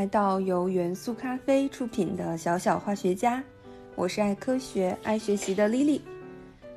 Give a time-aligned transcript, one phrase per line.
[0.00, 3.44] 来到由元素咖啡出品的小小化学家，
[3.94, 6.00] 我是爱科学、爱学习的 Lily。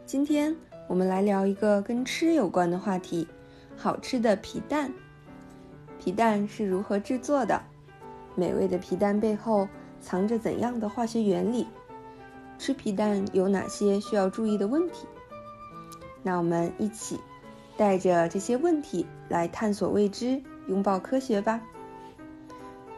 [0.05, 0.53] 今天
[0.89, 3.25] 我们来聊一个跟吃有关的话题：
[3.77, 4.91] 好吃的皮蛋。
[5.97, 7.63] 皮蛋是如何制作的？
[8.35, 9.69] 美味的皮蛋背后
[10.01, 11.65] 藏着怎样的化学原理？
[12.59, 15.07] 吃皮蛋有哪些需要注意的问题？
[16.23, 17.17] 那我们一起
[17.77, 21.61] 带着这些问题来探索未知，拥抱科学吧。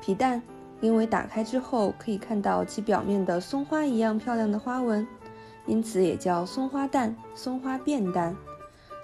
[0.05, 0.40] 皮蛋
[0.82, 5.08] 因为打开之后可以看到其表面的松花一样漂亮的花纹，
[5.66, 8.36] 因此也叫松花蛋、松花变蛋，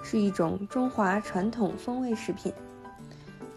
[0.04, 2.54] 是一种中华传统风味食品。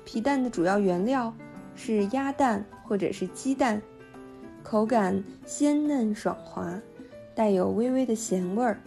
[0.07, 1.35] 皮蛋的主要原料
[1.75, 3.83] 是鸭蛋或者是鸡蛋，
[4.63, 6.81] 口感鲜嫩爽滑，
[7.35, 8.81] 带有微微的咸味儿。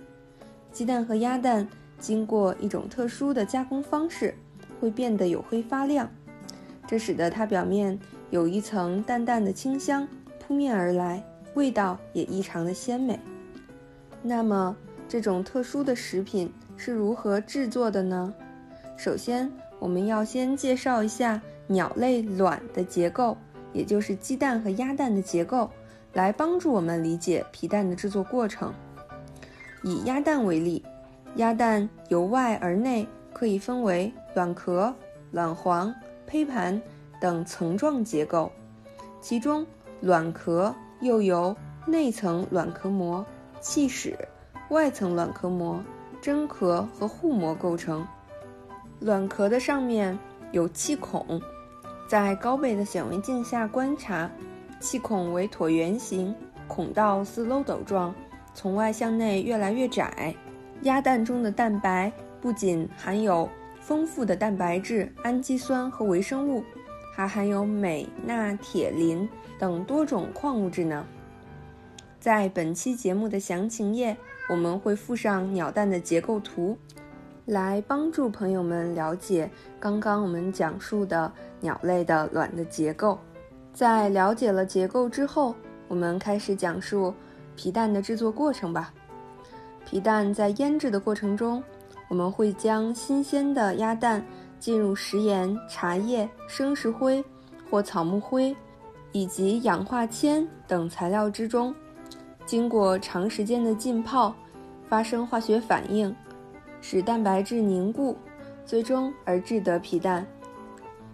[0.71, 1.67] 鸡蛋和鸭蛋
[1.99, 4.33] 经过一种特殊的加工方式，
[4.81, 6.09] 会变得黝黑发亮，
[6.87, 7.99] 这使得它表面。
[8.29, 10.07] 有一层淡淡的清香
[10.39, 13.17] 扑面而来，味道也异常的鲜美。
[14.21, 14.75] 那么，
[15.07, 18.33] 这种特殊的食品是如何制作的呢？
[18.97, 23.37] 首先，我们要先介绍一下鸟类卵的结构，
[23.71, 25.69] 也就是鸡蛋和鸭蛋的结构，
[26.13, 28.73] 来帮助我们理解皮蛋的制作过程。
[29.83, 30.83] 以鸭蛋为例，
[31.35, 34.93] 鸭蛋由外而内可以分为卵壳、
[35.31, 35.93] 卵黄、
[36.25, 36.81] 胚盘。
[37.19, 38.51] 等层状结构，
[39.21, 39.65] 其中
[40.01, 43.25] 卵壳又由内层卵壳膜、
[43.59, 44.17] 气室、
[44.69, 45.81] 外层卵壳膜、
[46.21, 48.05] 真壳和护膜构成。
[48.99, 50.17] 卵壳的上面
[50.51, 51.41] 有气孔，
[52.07, 54.29] 在高倍的显微镜下观察，
[54.79, 56.33] 气孔为椭圆形，
[56.67, 58.13] 孔道似漏斗状，
[58.53, 60.35] 从外向内越来越窄。
[60.81, 66.63] 鸭蛋中的蛋白不仅含有丰富的蛋白质、氨基酸和微生物。
[67.17, 69.27] 还含有镁、钠、铁、磷
[69.57, 71.03] 等多种矿物质呢。
[72.19, 74.15] 在本期节目的详情页，
[74.47, 76.77] 我们会附上鸟蛋的结构图，
[77.45, 79.49] 来帮助朋友们了解
[79.79, 83.17] 刚刚我们讲述的鸟类的卵的结构。
[83.73, 85.55] 在了解了结构之后，
[85.87, 87.11] 我们开始讲述
[87.55, 88.93] 皮蛋的制作过程吧。
[89.87, 91.63] 皮蛋在腌制的过程中，
[92.09, 94.23] 我们会将新鲜的鸭蛋。
[94.59, 97.23] 进入食盐、茶叶、生石灰
[97.69, 98.55] 或草木灰，
[99.11, 101.73] 以及氧化铅等材料之中，
[102.45, 104.33] 经过长时间的浸泡，
[104.89, 106.13] 发生化学反应，
[106.81, 108.17] 使蛋白质凝固，
[108.65, 110.25] 最终而制得皮蛋。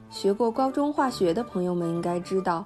[0.09, 2.63] 学过高中化学的朋友们应该知道，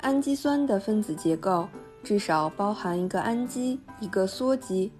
[0.00, 1.68] 氨基酸的分子结构
[2.02, 4.90] 至少包含一个氨基，一个羧基，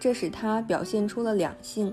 [0.00, 1.92] 这使它表现出了两性。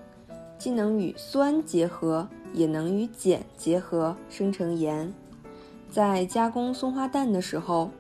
[0.58, 5.12] 既能与酸结合，也能与碱结合生成盐。
[5.91, 7.91] 在加工松花蛋的时候，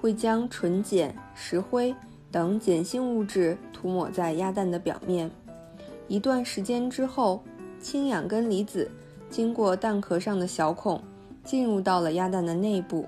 [0.00, 1.94] 会将纯碱、石灰
[2.30, 5.30] 等碱性物质涂抹在鸭蛋的表面。
[6.08, 7.42] 一段时间之后，
[7.80, 8.90] 氢氧根离子
[9.28, 11.02] 经过蛋壳上的小孔，
[11.44, 13.04] 进入到了鸭蛋的内部，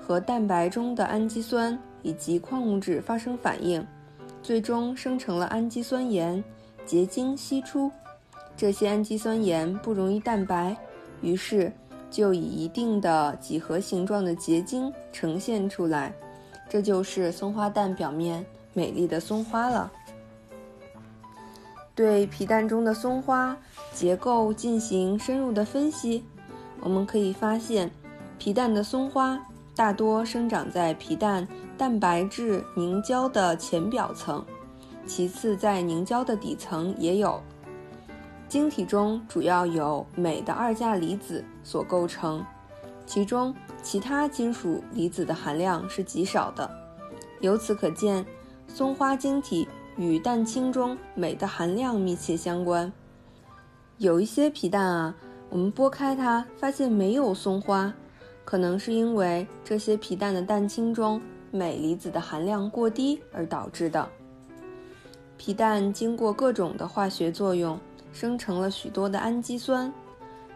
[0.00, 3.84] 和蛋白中的氨基酸以及矿物质发生反应，
[4.42, 6.42] 最终生成了氨基酸盐，
[6.86, 7.90] 结晶析出。
[8.58, 10.76] 这些氨基酸盐不溶于蛋白，
[11.22, 11.72] 于是
[12.10, 16.12] 就以一定的几何形状的结晶呈现出来，
[16.68, 19.92] 这就是松花蛋表面美丽的松花了。
[21.94, 23.56] 对皮蛋中的松花
[23.94, 26.24] 结构进行深入的分析，
[26.80, 27.88] 我们可以发现，
[28.38, 29.40] 皮蛋的松花
[29.76, 34.44] 大多生长在皮蛋蛋白质凝胶的浅表层，
[35.06, 37.40] 其次在凝胶的底层也有。
[38.48, 42.42] 晶体中主要由镁的二价离子所构成，
[43.04, 46.70] 其中其他金属离子的含量是极少的。
[47.40, 48.24] 由此可见，
[48.66, 52.90] 松花晶体与蛋清中镁的含量密切相关。
[53.98, 55.14] 有一些皮蛋啊，
[55.50, 57.92] 我们剥开它发现没有松花，
[58.46, 64.08] 可能是因为这些皮蛋的蛋清中镁离子的含量过低而导致的。
[65.36, 67.78] 皮蛋经过各种的化学作用。
[68.12, 69.92] 生成了许多的氨基酸，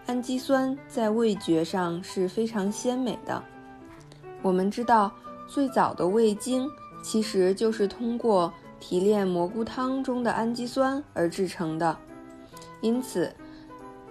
[0.06, 3.42] 氨基酸在味觉上是非常鲜美的。
[4.42, 5.12] 我们知道，
[5.46, 6.68] 最早的味精
[7.02, 11.96] 其实就是通过提炼蘑菇汤中的氨基酸而制成的。
[12.80, 13.32] 因此，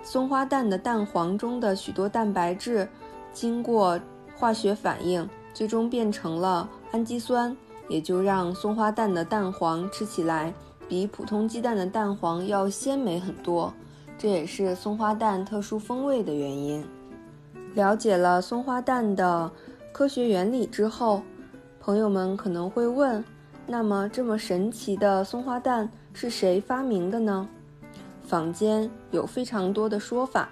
[0.01, 2.87] 松花蛋的蛋黄中的许多蛋白质，
[3.33, 3.99] 经过
[4.35, 7.55] 化学反应，最终变成了氨基酸，
[7.89, 10.53] 也就让松花蛋的蛋黄吃起来。
[10.91, 13.73] 比普通鸡蛋的蛋黄要鲜美很多，
[14.17, 16.85] 这也是松花蛋特殊风味的原因。
[17.75, 19.49] 了解了松花蛋的
[19.93, 21.21] 科学原理之后，
[21.79, 23.23] 朋友们可能会问：
[23.65, 27.47] 那么这么神奇的松花蛋是谁发明的呢？
[28.23, 30.49] 坊间有非常多的说法，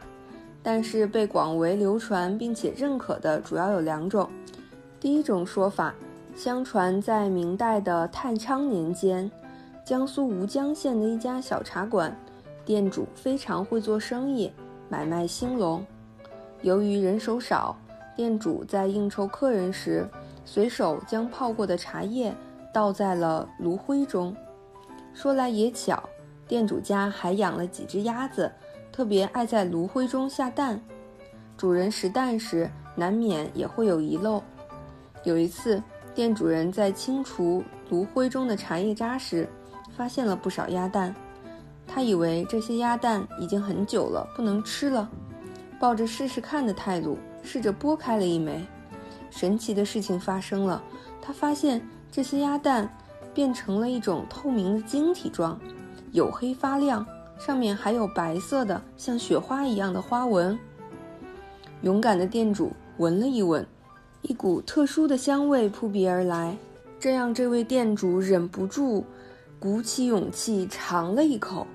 [0.63, 4.29] 但是被广为流传并且认可的主要有两种。
[5.01, 5.93] 第一种说法，
[6.33, 9.29] 相传在明代的太昌年间，
[9.89, 12.15] 江苏吴江县的一家小茶馆，
[12.63, 14.53] 店主非常会做生意，
[14.87, 15.83] 买卖兴隆。
[16.61, 17.75] 由于人手少，
[18.15, 20.07] 店主在应酬客人时，
[20.45, 22.31] 随手将泡过的茶叶
[22.71, 24.35] 倒在了炉灰中。
[25.11, 26.07] 说来也巧，
[26.47, 28.51] 店主家还养了几只鸭子，
[28.91, 30.79] 特别爱在炉灰中下蛋。
[31.57, 34.39] 主人拾蛋时，难免也会有遗漏。
[35.23, 35.81] 有一次，
[36.13, 39.49] 店主人在清除炉灰中的茶叶渣时，
[39.99, 41.13] 发现了不少鸭蛋。
[41.85, 45.09] 他以为这些鸭蛋已经很久了，不能吃了。
[45.77, 48.65] 抱着试试看的态度，试着剥开了一枚，
[49.29, 50.81] 神奇的事情发生了。
[51.21, 52.89] 他发现这些鸭蛋
[53.33, 55.59] 变成了一种透明的晶体状，
[56.13, 57.05] 黝黑发亮，
[57.37, 60.57] 上面还有白色的像雪花一样的花纹。
[61.81, 63.67] 勇敢的店主闻了一闻，
[64.21, 66.55] 一股特殊的香味扑鼻而来，
[66.97, 69.03] 这让这位店主忍不住
[69.59, 71.67] 鼓起勇气尝了一口，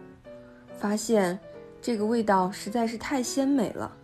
[0.77, 1.39] 发现。
[1.83, 3.95] 这个味道实在是太鲜美了，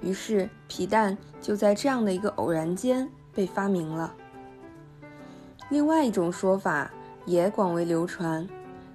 [0.00, 4.12] 于是皮蛋就在这样的一个偶然间被发明了。
[5.68, 6.90] 另外一种说法
[7.26, 8.44] 也广为流传，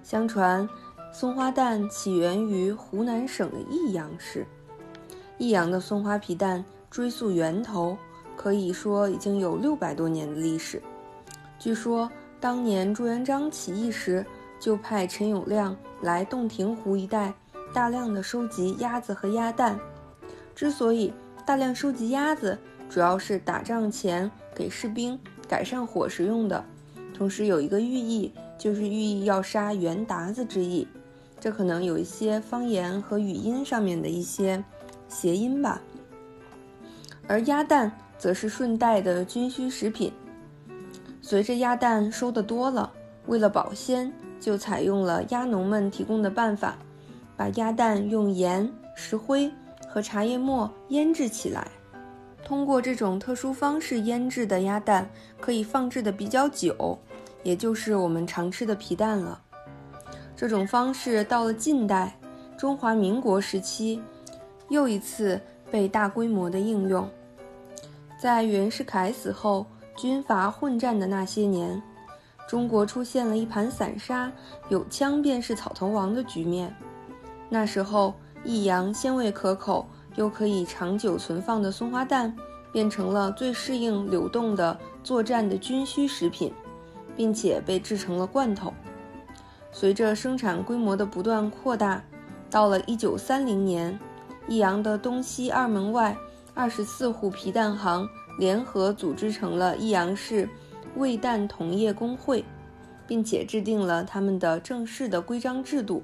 [0.04, 0.68] 相传
[1.14, 4.46] 松花蛋起源于湖南省的益阳市。
[5.38, 7.98] 益阳的松花皮蛋追溯源头，
[8.36, 10.82] 可以说已经有六百多年的历史。
[11.58, 12.12] 据说
[12.46, 14.24] 当年朱元璋起义时，
[14.60, 17.34] 就派陈友谅来洞庭湖一带。
[17.74, 19.80] 大量的收集鸭子和鸭蛋，
[20.54, 21.12] 之所以
[21.44, 22.56] 大量收集鸭子，
[22.88, 26.64] 主要是打仗前给士兵改善伙食用的，
[27.16, 30.88] 同时有一个寓意，就是寓意要杀袁达子之意，
[31.40, 34.64] 这可能有一些方言和语音上面的一些
[35.10, 35.82] 谐音吧。
[37.28, 40.14] 而鸭蛋则是顺带的军需食品，
[41.28, 42.94] 随着鸭蛋收的多了，
[43.26, 46.78] 为了保鲜，就采用了鸭农们提供的办法。
[47.36, 49.52] 把鸭蛋用盐、石灰
[49.90, 51.68] 和茶叶末腌制起来。
[52.44, 55.10] 通过这种特殊方式腌制的鸭蛋
[55.42, 56.96] 可以放置的比较久，
[57.42, 59.42] 也就是我们常吃的皮蛋了。
[60.36, 62.16] 这种方式到了近代，
[62.56, 64.00] 中华民国时期，
[64.70, 65.42] 又一次
[65.72, 67.10] 被大规模的应用。
[68.22, 71.82] 在袁世凯死后，军阀混战的那些年，
[72.50, 74.32] 中国出现了一盘散沙，
[74.68, 76.76] 有枪便是草头王的局面。
[77.50, 78.14] 那时候，
[78.44, 82.36] 益阳鲜味可口又可以长久存放的松花蛋，
[82.72, 86.54] 变成了最适应流动的作战的军需食品，
[87.16, 88.74] 并且被制成了罐头。
[89.72, 92.04] 随着生产规模的不断扩大，
[92.50, 93.98] 到了1930年，
[94.48, 96.16] 益阳的东西二门外
[96.54, 100.48] 二十四户皮蛋行联合组织成了益阳市
[100.96, 102.44] 味蛋同业工会，
[103.08, 106.04] 并且制定了他们的正式的规章制度。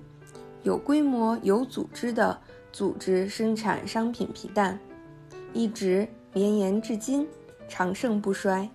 [0.63, 2.39] 有规模、有组织的
[2.71, 4.79] 组织生产商品皮蛋，
[5.53, 7.27] 一直绵延至今，
[7.67, 8.69] 长盛不衰。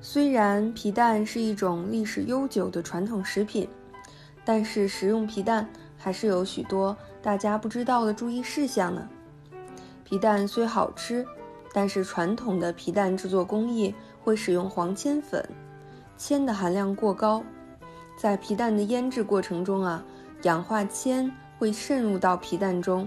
[0.00, 3.68] 虽然皮蛋是一种历史悠久的传统食品，
[4.44, 9.08] 但是食用皮蛋还是有许多大家不知道的注意事项呢。
[10.04, 11.26] 皮蛋虽好吃，
[11.76, 15.46] 但是传统的皮蛋制作工艺会使用黄铅粉，
[16.16, 17.44] 铅的含量过高，
[18.16, 20.02] 在皮蛋的腌制过程中啊。
[20.44, 23.06] 氧化铅会渗入到皮蛋中。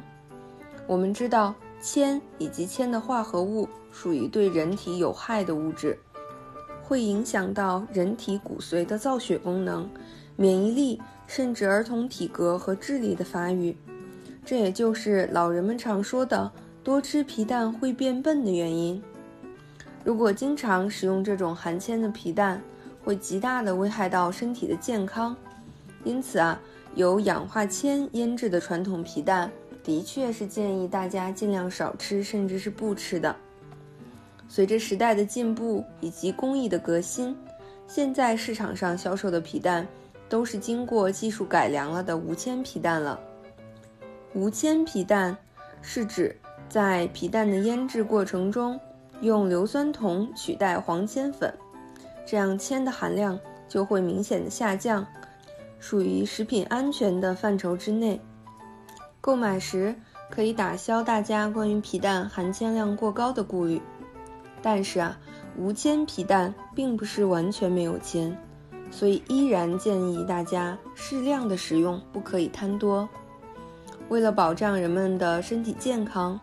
[0.85, 5.97] 我们知道，铅以及铅的化合物属于对人体有害的物质，
[6.83, 9.89] 会影响到人体骨髓的造血功能、
[10.35, 13.75] 免疫力，甚至儿童体格和智力的发育。
[14.45, 16.51] 这也就是老人们常说的
[16.89, 18.99] “多吃皮蛋会变笨”的原因。
[20.03, 22.59] 如果经常食用这种含铅的皮蛋，
[23.03, 25.37] 会极大的危害到身体的健康。
[26.03, 26.59] 因此啊。
[26.95, 29.51] 由氧化铅腌制的传统皮蛋，
[29.83, 33.33] 的确是建议大家尽量少吃，甚至是不吃的。
[34.47, 37.37] 随着时代的进步以及工艺的革新，
[37.87, 39.87] 现在市场上销售的皮蛋
[40.27, 43.19] 都是经过技术改良了的无铅皮蛋了。
[44.33, 45.37] 无铅皮蛋
[45.83, 46.35] 是指
[46.69, 48.79] 在皮蛋的腌制过程中，
[49.21, 51.51] 用硫酸铜取代黄铅粉，
[52.25, 55.05] 这样铅的含量就会明显的下降。
[55.79, 58.19] 属于食品安全的范畴之内。
[59.21, 59.95] 购买时
[60.29, 63.81] 可以打消大家关于皮蛋含铅量过高的顾虑。
[64.61, 65.17] 但是啊，
[65.57, 68.37] 无铅皮蛋并不是完全没有铅，
[68.91, 73.07] 所以依然建议大家适量的食用，不可以贪多。
[74.09, 76.37] 为了保障人们的身体健康，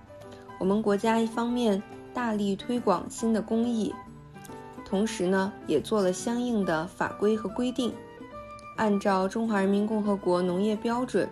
[0.58, 1.82] 我们国家一方面
[2.14, 3.94] 大力推广新的工艺，
[4.84, 7.92] 同时呢，也做了相应的法规和规定。
[8.76, 11.28] 按照《中华人民共和国农业标准》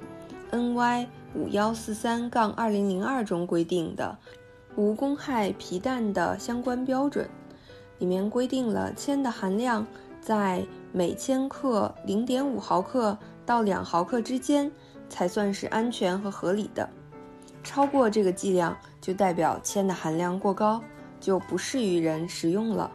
[0.56, 4.16] ，NY 五幺四三杠二零零二中规定的
[4.76, 7.28] 无公害皮蛋的相关标准，
[7.98, 9.86] 里面规定了铅的含量
[10.20, 14.70] 在每千克零点五毫克到两毫克之间
[15.08, 16.88] 才算是安全和合理的，
[17.64, 20.80] 超过这个剂量就代表铅的含量过高，
[21.18, 22.88] 就不适于人食用了。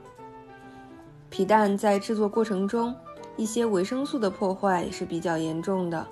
[1.30, 2.96] 皮蛋在制作过程中。
[3.38, 6.06] 一些维生素的破坏是比较严重的，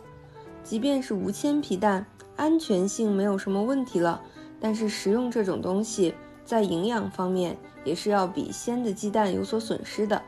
[0.64, 2.06] 即便是无铅皮蛋，
[2.38, 4.22] 安全性没有什么问题了，
[4.62, 10.22] 但是食用这种东西在营养方面也是要比鲜的鸡蛋有所损失的。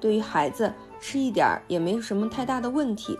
[0.00, 3.16] 对于孩子吃一点儿也没有什么太大的问题，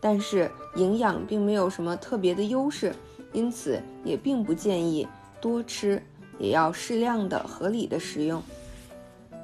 [0.00, 2.94] 但是营养并没有什么特别的优势，
[3.32, 5.06] 因此也并不建议
[5.40, 6.02] 多吃，
[6.38, 8.42] 也要适量的、合理的食用。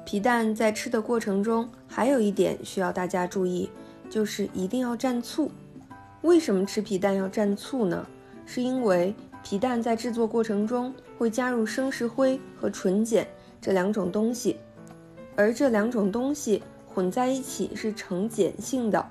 [0.05, 3.69] 皮蛋在吃的过程中，还有一点需要大家注意，
[4.09, 5.49] 就是一定要蘸醋。
[6.21, 8.05] 为什么吃皮蛋要蘸醋呢？
[8.45, 13.25] 是因为皮蛋在制作过程中会加入生石灰和纯碱
[13.61, 14.57] 这两种东西，
[15.35, 19.09] 而这两种东西混在一起是呈碱性的，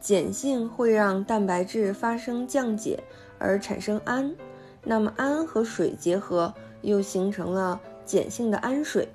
[0.00, 3.02] 碱性会让蛋白质发生降解
[3.40, 4.32] 而产生氨，
[4.84, 9.08] 那么氨和水结合又形成了碱性的氨水。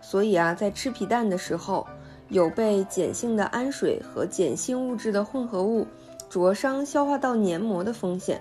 [0.00, 1.86] 所以啊，在吃皮蛋的时候，
[2.28, 5.86] 有被碱性的氨水和碱性物质的混合物
[6.28, 8.40] 灼伤消化道黏膜的风险。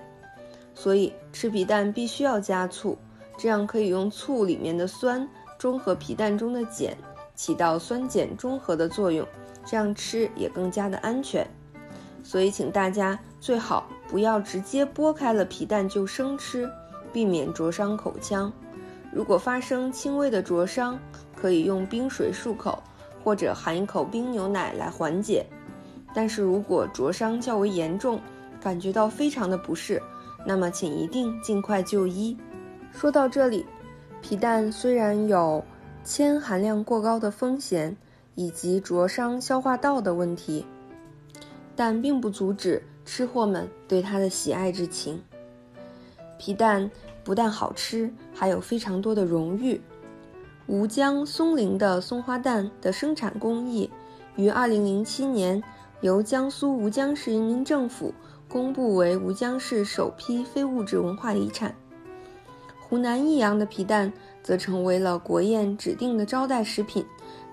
[0.73, 2.97] 所以吃皮蛋必须要加醋，
[3.38, 6.95] 这样可以用醋里面的酸中和皮蛋中的碱，
[7.35, 9.27] 起到酸碱中和的作用，
[9.65, 11.45] 这样吃也更加的安全。
[12.23, 16.69] 所以请大家最好不要直接剥开了皮蛋就生吃，
[17.11, 18.51] 避免灼伤口腔。
[19.11, 20.99] 如果发生轻微的灼伤，
[21.35, 22.81] 可以用冰水漱口，
[23.23, 25.45] 或者含一口冰牛奶来缓解。
[26.13, 28.19] 但是如果灼伤较为严重，
[28.59, 30.01] 感觉到非常的不适，
[30.45, 32.38] 那么请一定尽快就医。
[32.91, 33.65] 说到这里，
[34.21, 35.63] 皮蛋虽然有
[36.03, 37.95] 铅含量过高的风险，
[38.35, 40.65] 以及灼伤消化道的问题，
[41.79, 45.24] 但并不阻止吃货们对它的喜爱之情。
[46.38, 46.91] 皮蛋
[47.24, 49.79] 不但好吃，还有非常多的荣誉。
[50.67, 53.89] 吴江松林的松花蛋的生产工艺，
[54.36, 55.63] 于二零零七年
[56.01, 58.13] 由江苏吴江市人民政府
[58.50, 61.74] 公布为吴江市首批非物质文化遗产。
[62.77, 64.12] 湖南益阳的皮蛋
[64.43, 67.05] 则成为了国宴指定的招待食品，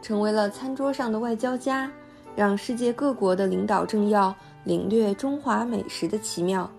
[0.03, 1.89] 成为了餐桌上的外交家，
[2.37, 6.71] 让世界各国的领导政要领略中华美食的奇妙。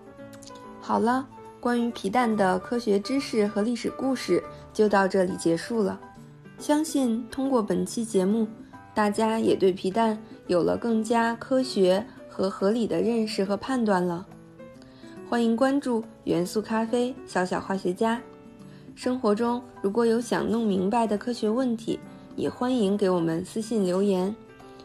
[0.80, 1.26] 好了，
[1.60, 5.98] 关于皮蛋的科学知识和历史故事就到这里结束了。
[6.58, 8.46] 相信通过本期节目，
[8.94, 14.26] 大家也对皮蛋有了更加科学和合理的认识和判断了。
[15.28, 18.20] 欢迎关注元素咖啡小小化学家。
[18.94, 22.00] 生活中如果有想弄明白的科学问题，
[22.34, 24.34] 也欢迎给我们私信留言，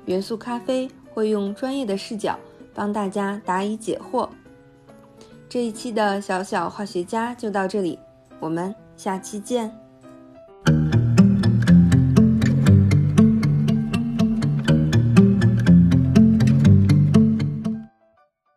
[0.05, 2.37] 元素咖啡会用专业的视角
[2.73, 4.29] 帮大家答疑解惑。
[5.47, 7.99] 这一期的小小化学家就到这里，
[8.39, 9.82] 我们下期见。